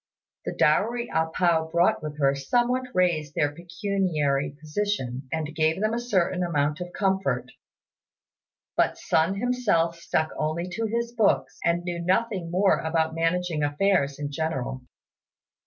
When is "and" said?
5.31-5.53, 11.63-11.83